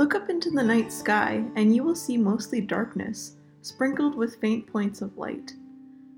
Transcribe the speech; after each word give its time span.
Look 0.00 0.14
up 0.14 0.30
into 0.30 0.48
the 0.48 0.62
night 0.62 0.90
sky, 0.90 1.44
and 1.56 1.76
you 1.76 1.84
will 1.84 1.94
see 1.94 2.16
mostly 2.16 2.62
darkness, 2.62 3.36
sprinkled 3.60 4.14
with 4.14 4.40
faint 4.40 4.66
points 4.66 5.02
of 5.02 5.18
light. 5.18 5.52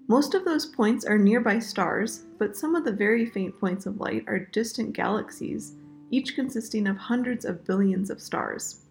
Most 0.07 0.35
of 0.35 0.45
those 0.45 0.67
points 0.67 1.05
are 1.05 1.19
nearby 1.19 1.59
stars, 1.59 2.27
but 2.39 2.57
some 2.57 2.77
of 2.77 2.85
the 2.85 2.93
very 2.93 3.27
faint 3.27 3.59
points 3.59 3.85
of 3.85 3.99
light 3.99 4.23
are 4.29 4.39
distant 4.39 4.93
galaxies, 4.93 5.75
each 6.13 6.37
consisting 6.37 6.87
of 6.87 6.97
hundreds 6.97 7.45
of 7.45 7.65
billions 7.65 8.09
of 8.09 8.21
stars. 8.21 8.85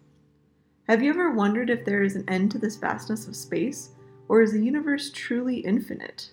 Have 0.88 1.02
you 1.02 1.08
ever 1.08 1.30
wondered 1.30 1.70
if 1.70 1.86
there 1.86 2.02
is 2.02 2.14
an 2.14 2.28
end 2.28 2.50
to 2.50 2.58
this 2.58 2.76
vastness 2.76 3.26
of 3.26 3.34
space, 3.34 3.92
or 4.28 4.42
is 4.42 4.52
the 4.52 4.62
universe 4.62 5.10
truly 5.10 5.60
infinite? 5.60 6.32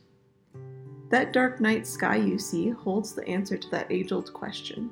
That 1.12 1.32
dark 1.32 1.62
night 1.62 1.88
sky 1.88 2.18
you 2.18 2.38
see 2.38 2.72
holds 2.72 3.16
the 3.16 3.26
answer 3.26 3.56
to 3.56 3.70
that 3.70 3.90
age 3.90 4.12
old 4.12 4.34
question. 4.34 4.92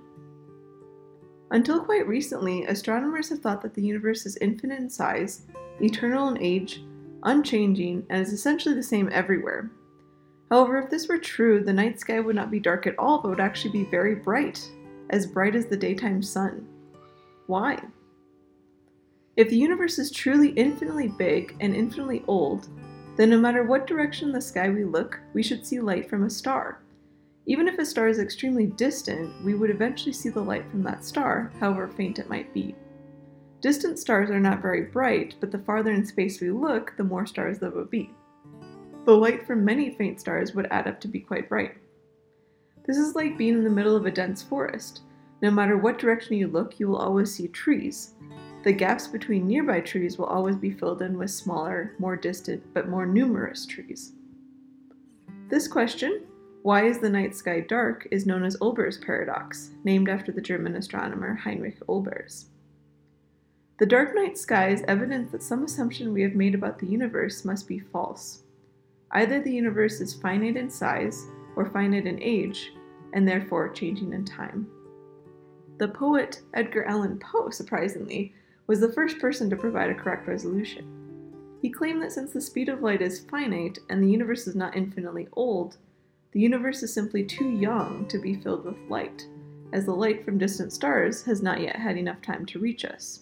Until 1.51 1.79
quite 1.79 2.07
recently, 2.07 2.65
astronomers 2.65 3.29
have 3.29 3.39
thought 3.39 3.61
that 3.61 3.73
the 3.73 3.81
universe 3.81 4.25
is 4.25 4.37
infinite 4.37 4.79
in 4.79 4.89
size, 4.89 5.43
eternal 5.81 6.27
in 6.27 6.41
age, 6.41 6.83
unchanging, 7.23 8.05
and 8.09 8.21
is 8.21 8.33
essentially 8.33 8.75
the 8.75 8.83
same 8.83 9.09
everywhere. 9.11 9.71
However, 10.49 10.77
if 10.77 10.89
this 10.89 11.07
were 11.07 11.17
true, 11.17 11.63
the 11.63 11.73
night 11.73 11.99
sky 11.99 12.19
would 12.19 12.35
not 12.35 12.51
be 12.51 12.59
dark 12.59 12.87
at 12.87 12.97
all, 12.99 13.21
but 13.21 13.29
would 13.29 13.39
actually 13.39 13.71
be 13.71 13.85
very 13.85 14.15
bright, 14.15 14.69
as 15.09 15.25
bright 15.25 15.55
as 15.55 15.65
the 15.65 15.77
daytime 15.77 16.21
sun. 16.21 16.67
Why? 17.47 17.79
If 19.37 19.49
the 19.49 19.57
universe 19.57 19.99
is 19.99 20.11
truly 20.11 20.49
infinitely 20.49 21.09
big 21.09 21.55
and 21.59 21.75
infinitely 21.75 22.23
old, 22.27 22.67
then 23.15 23.29
no 23.29 23.37
matter 23.39 23.63
what 23.63 23.87
direction 23.87 24.31
the 24.31 24.41
sky 24.41 24.69
we 24.69 24.83
look, 24.83 25.19
we 25.33 25.43
should 25.43 25.65
see 25.65 25.79
light 25.79 26.09
from 26.09 26.23
a 26.23 26.29
star. 26.29 26.81
Even 27.49 27.69
if 27.69 27.79
a 27.79 27.85
star 27.85 28.09
is 28.09 28.19
extremely 28.19 28.67
distant, 28.67 29.33
we 29.43 29.55
would 29.55 29.69
eventually 29.69 30.11
see 30.11 30.27
the 30.27 30.41
light 30.41 30.69
from 30.69 30.83
that 30.83 31.05
star, 31.05 31.53
however 31.61 31.87
faint 31.87 32.19
it 32.19 32.29
might 32.29 32.53
be. 32.53 32.75
Distant 33.61 33.97
stars 33.97 34.29
are 34.29 34.39
not 34.39 34.61
very 34.61 34.83
bright, 34.83 35.35
but 35.39 35.51
the 35.51 35.59
farther 35.59 35.91
in 35.91 36.05
space 36.05 36.41
we 36.41 36.51
look, 36.51 36.95
the 36.97 37.05
more 37.05 37.25
stars 37.25 37.57
there 37.57 37.71
would 37.71 37.89
be. 37.89 38.13
The 39.05 39.15
light 39.15 39.47
from 39.47 39.63
many 39.63 39.95
faint 39.95 40.19
stars 40.19 40.53
would 40.53 40.67
add 40.71 40.87
up 40.87 40.99
to 40.99 41.07
be 41.07 41.21
quite 41.21 41.47
bright. 41.47 41.75
This 42.85 42.97
is 42.97 43.15
like 43.15 43.37
being 43.37 43.53
in 43.53 43.63
the 43.63 43.69
middle 43.69 43.95
of 43.95 44.05
a 44.05 44.11
dense 44.11 44.43
forest. 44.43 45.01
No 45.41 45.49
matter 45.49 45.77
what 45.77 45.99
direction 45.99 46.35
you 46.35 46.47
look, 46.47 46.79
you 46.79 46.89
will 46.89 46.97
always 46.97 47.33
see 47.33 47.47
trees. 47.47 48.15
The 48.63 48.73
gaps 48.73 49.07
between 49.07 49.47
nearby 49.47 49.79
trees 49.79 50.17
will 50.17 50.25
always 50.25 50.57
be 50.57 50.71
filled 50.71 51.01
in 51.01 51.17
with 51.17 51.31
smaller, 51.31 51.95
more 51.97 52.17
distant, 52.17 52.61
but 52.73 52.89
more 52.89 53.05
numerous 53.05 53.65
trees. 53.65 54.11
This 55.49 55.67
question, 55.69 56.23
why 56.63 56.85
is 56.85 56.99
the 56.99 57.09
night 57.09 57.35
sky 57.35 57.61
dark, 57.61 58.07
is 58.11 58.25
known 58.25 58.43
as 58.43 58.57
Olbers' 58.57 59.03
paradox, 59.03 59.71
named 59.83 60.09
after 60.09 60.31
the 60.31 60.41
German 60.41 60.75
astronomer 60.75 61.35
Heinrich 61.35 61.79
Olbers. 61.87 62.45
The 63.79 63.85
dark 63.85 64.15
night 64.15 64.37
sky 64.37 64.69
is 64.69 64.83
evidence 64.87 65.31
that 65.31 65.43
some 65.43 65.63
assumption 65.63 66.11
we 66.11 66.23
have 66.23 66.33
made 66.33 66.55
about 66.55 66.79
the 66.79 66.87
universe 66.87 67.45
must 67.45 67.67
be 67.67 67.79
false. 67.79 68.43
Either 69.11 69.39
the 69.39 69.53
universe 69.53 70.01
is 70.01 70.13
finite 70.13 70.57
in 70.57 70.69
size 70.69 71.27
or 71.55 71.69
finite 71.69 72.07
in 72.07 72.21
age, 72.21 72.73
and 73.13 73.27
therefore 73.27 73.69
changing 73.69 74.13
in 74.13 74.25
time. 74.25 74.67
The 75.77 75.87
poet 75.87 76.41
Edgar 76.55 76.85
Allan 76.85 77.19
Poe, 77.19 77.51
surprisingly, 77.51 78.33
was 78.65 78.79
the 78.79 78.91
first 78.91 79.19
person 79.19 79.49
to 79.49 79.55
provide 79.55 79.91
a 79.91 79.95
correct 79.95 80.27
resolution. 80.27 80.93
He 81.61 81.69
claimed 81.69 82.01
that 82.01 82.11
since 82.11 82.33
the 82.33 82.41
speed 82.41 82.69
of 82.69 82.81
light 82.81 83.01
is 83.01 83.19
finite 83.19 83.79
and 83.89 84.03
the 84.03 84.11
universe 84.11 84.47
is 84.47 84.55
not 84.55 84.75
infinitely 84.75 85.27
old, 85.33 85.77
the 86.31 86.39
universe 86.39 86.83
is 86.83 86.93
simply 86.93 87.23
too 87.23 87.49
young 87.49 88.07
to 88.07 88.19
be 88.19 88.35
filled 88.35 88.65
with 88.65 88.77
light, 88.89 89.25
as 89.73 89.85
the 89.85 89.95
light 89.95 90.23
from 90.23 90.37
distant 90.37 90.73
stars 90.73 91.23
has 91.23 91.41
not 91.41 91.61
yet 91.61 91.75
had 91.75 91.97
enough 91.97 92.21
time 92.21 92.45
to 92.47 92.59
reach 92.59 92.85
us. 92.85 93.21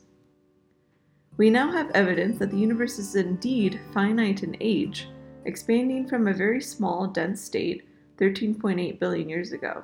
We 1.38 1.50
now 1.50 1.72
have 1.72 1.91
evidence 1.91 2.40
that 2.40 2.52
the 2.52 2.57
universe 2.57 2.97
is 2.97 3.16
indeed 3.16 3.79
finite 3.94 4.44
in 4.44 4.56
age, 4.62 5.09
expanding 5.46 6.07
from 6.07 6.28
a 6.28 6.34
very 6.34 6.62
small, 6.62 7.07
dense 7.07 7.41
state 7.41 7.84
13.8 8.18 9.00
billion 9.00 9.28
years 9.28 9.52
ago. 9.52 9.84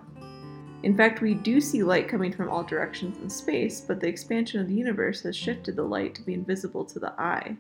In 0.84 0.98
fact, 0.98 1.22
we 1.22 1.36
do 1.36 1.62
see 1.62 1.84
light 1.84 2.08
coming 2.08 2.32
from 2.32 2.50
all 2.50 2.64
directions 2.64 3.18
in 3.18 3.30
space, 3.30 3.82
but 3.82 4.00
the 4.00 4.08
expansion 4.08 4.62
of 4.62 4.68
the 4.68 4.74
universe 4.74 5.22
has 5.22 5.36
shifted 5.36 5.76
the 5.76 5.84
light 5.84 6.16
to 6.16 6.24
be 6.24 6.34
invisible 6.34 6.86
to 6.86 7.00
the 7.00 7.14
eye. 7.22 7.56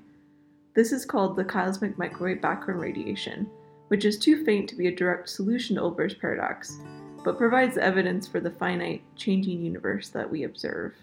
This 0.73 0.91
is 0.91 1.05
called 1.05 1.35
the 1.35 1.43
cosmic 1.43 1.97
microwave 1.97 2.41
background 2.41 2.81
radiation, 2.81 3.49
which 3.91 4.05
is 4.05 4.17
too 4.17 4.45
faint 4.45 4.69
to 4.69 4.75
be 4.77 4.87
a 4.87 4.95
direct 4.95 5.27
solution 5.27 5.75
to 5.75 5.81
Olbers' 5.81 6.17
paradox, 6.17 6.77
but 7.25 7.37
provides 7.37 7.77
evidence 7.77 8.25
for 8.25 8.39
the 8.39 8.49
finite, 8.49 9.03
changing 9.17 9.61
universe 9.61 10.07
that 10.07 10.31
we 10.31 10.43
observe. 10.43 10.93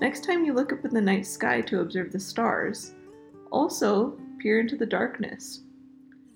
Next 0.00 0.24
time 0.24 0.42
you 0.42 0.54
look 0.54 0.72
up 0.72 0.86
in 0.86 0.94
the 0.94 1.02
night 1.02 1.26
sky 1.26 1.60
to 1.60 1.80
observe 1.80 2.12
the 2.12 2.18
stars, 2.18 2.94
also 3.50 4.18
peer 4.38 4.58
into 4.58 4.74
the 4.74 4.86
darkness. 4.86 5.60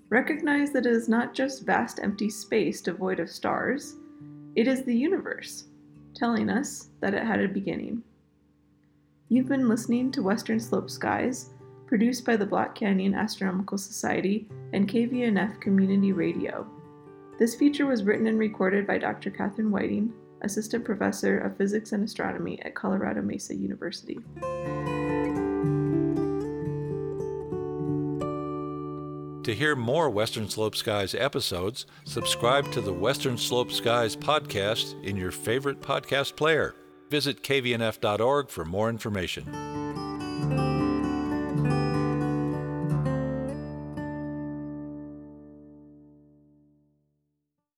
Recognize 0.09 0.69
that 0.73 0.85
it 0.85 0.91
is 0.91 1.09
not 1.09 1.33
just 1.33 1.65
vast 1.65 1.99
empty 2.03 2.29
space 2.29 2.79
devoid 2.79 3.19
of 3.19 3.27
stars, 3.27 3.95
it 4.55 4.67
is 4.67 4.83
the 4.83 4.95
universe, 4.95 5.63
telling 6.13 6.51
us 6.51 6.89
that 6.99 7.15
it 7.15 7.23
had 7.23 7.41
a 7.41 7.47
beginning. 7.47 8.03
You've 9.29 9.49
been 9.49 9.67
listening 9.67 10.11
to 10.11 10.21
Western 10.21 10.59
Slope 10.59 10.91
Skies 10.91 11.49
produced 11.87 12.25
by 12.25 12.35
the 12.35 12.45
Black 12.45 12.75
Canyon 12.75 13.13
Astronomical 13.13 13.77
Society 13.77 14.47
and 14.73 14.89
KVNF 14.89 15.61
Community 15.61 16.11
Radio. 16.11 16.67
This 17.37 17.55
feature 17.55 17.85
was 17.85 18.03
written 18.03 18.27
and 18.27 18.39
recorded 18.39 18.87
by 18.87 18.97
Dr. 18.97 19.29
Catherine 19.29 19.71
Whiting, 19.71 20.13
Assistant 20.41 20.85
Professor 20.85 21.39
of 21.39 21.57
Physics 21.57 21.91
and 21.91 22.03
Astronomy 22.03 22.61
at 22.61 22.75
Colorado 22.75 23.21
Mesa 23.21 23.55
University. 23.55 24.19
To 29.43 29.53
hear 29.53 29.75
more 29.75 30.09
Western 30.09 30.49
Slope 30.49 30.75
Skies 30.75 31.13
episodes, 31.13 31.85
subscribe 32.03 32.71
to 32.71 32.81
the 32.81 32.93
Western 32.93 33.37
Slope 33.37 33.71
Skies 33.71 34.15
podcast 34.15 34.99
in 35.03 35.15
your 35.15 35.29
favorite 35.29 35.81
podcast 35.81 36.35
player. 36.35 36.73
Visit 37.11 37.43
kvnf.org 37.43 38.49
for 38.49 38.65
more 38.65 38.89
information. 38.89 40.04